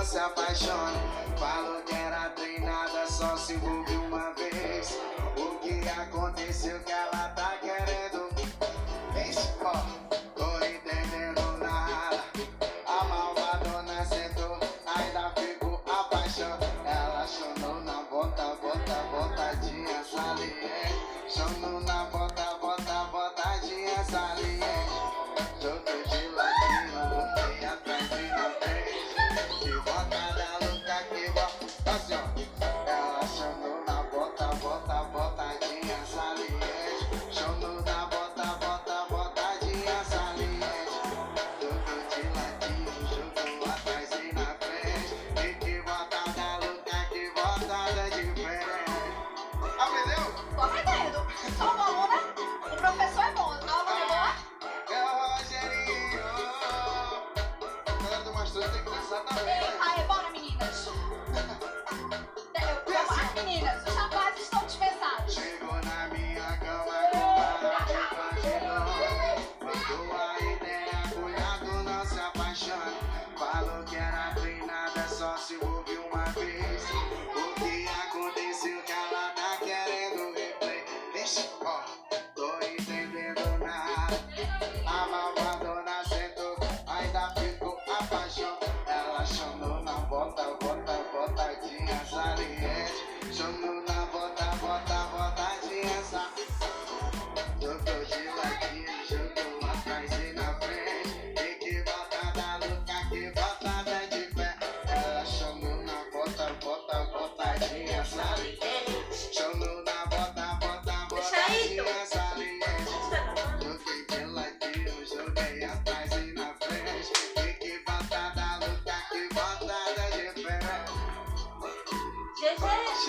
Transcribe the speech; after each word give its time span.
não 0.00 0.06
se 0.06 0.18
apaixone. 0.18 0.96
Falou 1.38 1.82
que 1.82 1.94
era 1.94 2.30
treinada, 2.30 3.06
só 3.06 3.36
se 3.36 3.52
envolve 3.52 3.96
uma 3.96 4.32
vez. 4.32 4.98
O 5.36 5.58
que 5.58 5.86
aconteceu 5.88 6.80
que 6.80 6.92
ela 6.92 7.28
tá 7.28 7.58
querendo? 7.60 8.30
Esse 9.28 9.48
copo. 9.58 10.00
Chamou 21.32 21.80
na 21.82 22.06
bota, 22.06 22.58
bota, 22.60 23.04
botadinha 23.12 24.04
saliente. 24.04 24.59
Yeah. 59.28 59.69